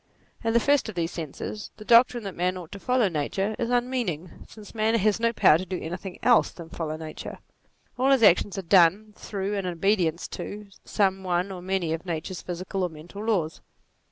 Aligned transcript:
In 0.43 0.53
the 0.53 0.59
first 0.59 0.89
of 0.89 0.95
these 0.95 1.11
senses, 1.11 1.69
the 1.77 1.85
doctrine 1.85 2.23
that 2.23 2.33
man 2.33 2.57
ought 2.57 2.71
to 2.71 2.79
follow 2.79 3.07
nature 3.07 3.55
is 3.59 3.69
unmeaning; 3.69 4.47
since 4.47 4.73
man 4.73 4.95
has 4.95 5.19
no 5.19 5.31
power 5.31 5.59
to 5.59 5.63
do 5.67 5.79
anything 5.79 6.17
else 6.23 6.49
than 6.49 6.69
follow 6.71 6.97
nature; 6.97 7.37
all 7.99 8.09
his 8.09 8.23
actions 8.23 8.57
are 8.57 8.63
done 8.63 9.13
through, 9.15 9.55
and 9.55 9.67
in 9.67 9.73
obedience 9.73 10.27
to, 10.29 10.69
some 10.83 11.21
one 11.21 11.51
or 11.51 11.61
many 11.61 11.93
of 11.93 12.03
nature's 12.03 12.41
physical 12.41 12.81
or 12.81 12.89
mental 12.89 13.23
laws. 13.23 13.61